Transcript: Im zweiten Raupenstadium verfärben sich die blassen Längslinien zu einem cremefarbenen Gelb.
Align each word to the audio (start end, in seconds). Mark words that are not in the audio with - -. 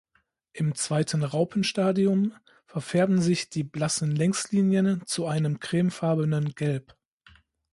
Im 0.53 0.73
zweiten 0.73 1.21
Raupenstadium 1.23 2.33
verfärben 2.65 3.21
sich 3.21 3.51
die 3.51 3.63
blassen 3.63 4.15
Längslinien 4.15 5.05
zu 5.05 5.27
einem 5.27 5.59
cremefarbenen 5.59 6.55
Gelb. 6.55 6.95